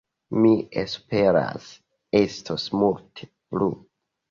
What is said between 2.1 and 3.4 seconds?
estos multe